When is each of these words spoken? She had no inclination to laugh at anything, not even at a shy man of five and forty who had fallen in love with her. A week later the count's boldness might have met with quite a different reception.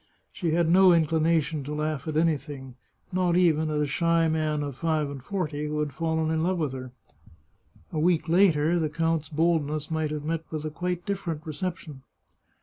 She 0.33 0.49
had 0.49 0.67
no 0.67 0.93
inclination 0.93 1.63
to 1.63 1.75
laugh 1.75 2.07
at 2.07 2.17
anything, 2.17 2.73
not 3.11 3.37
even 3.37 3.69
at 3.69 3.79
a 3.79 3.85
shy 3.85 4.27
man 4.27 4.63
of 4.63 4.75
five 4.75 5.11
and 5.11 5.21
forty 5.23 5.67
who 5.67 5.77
had 5.79 5.93
fallen 5.93 6.31
in 6.31 6.41
love 6.41 6.57
with 6.57 6.73
her. 6.73 6.91
A 7.93 7.99
week 7.99 8.27
later 8.27 8.79
the 8.79 8.89
count's 8.89 9.29
boldness 9.29 9.91
might 9.91 10.09
have 10.09 10.23
met 10.25 10.43
with 10.49 10.63
quite 10.73 11.03
a 11.03 11.05
different 11.05 11.45
reception. 11.45 12.01